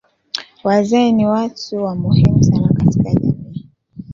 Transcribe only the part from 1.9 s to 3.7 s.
muhimu sana kwa jamii